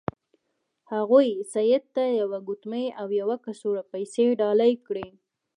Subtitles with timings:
[0.93, 5.07] هغوی سید ته یوه ګوتمۍ او یوه کڅوړه پیسې ډالۍ کړې.